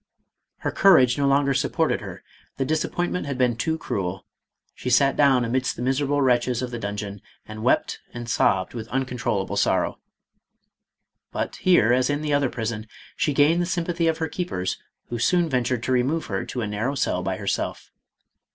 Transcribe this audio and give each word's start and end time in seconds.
Her 0.61 0.71
courage 0.71 1.15
no 1.19 1.27
longer 1.27 1.53
supported 1.53 2.01
her; 2.01 2.23
the 2.57 2.65
disap 2.65 2.91
pointment 2.91 3.27
had 3.27 3.37
been 3.37 3.55
too 3.55 3.77
cruel; 3.77 4.25
she 4.73 4.89
sat 4.89 5.15
down 5.15 5.45
amidst 5.45 5.75
the 5.75 5.83
miserable 5.83 6.23
wretches 6.23 6.63
of 6.63 6.71
the 6.71 6.79
dungeon 6.79 7.21
and 7.47 7.61
wept 7.61 7.99
and 8.11 8.27
sobbed 8.27 8.73
with 8.73 8.87
uncontrollable 8.87 9.57
sorrow. 9.57 9.99
But 11.31 11.57
here, 11.57 11.93
as 11.93 12.09
in 12.09 12.23
the 12.23 12.33
other 12.33 12.49
prison, 12.49 12.87
she 13.15 13.31
gained 13.31 13.61
the 13.61 13.67
sympathy 13.67 14.07
of 14.07 14.17
her 14.17 14.27
keepers, 14.27 14.79
who 15.09 15.19
soon 15.19 15.47
ventured 15.47 15.83
to 15.83 15.91
remove 15.91 16.25
her 16.25 16.45
to 16.47 16.61
a 16.61 16.67
narrow 16.67 16.95
cell 16.95 17.21
by 17.21 17.37
herself. 17.37 17.91